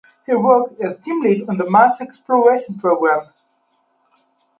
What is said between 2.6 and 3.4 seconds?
Program.